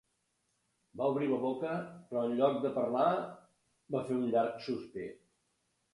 [1.01, 1.75] Va obrir la boca,
[2.13, 3.07] però en lloc de parlar
[3.97, 5.07] va fer un llarg sospir.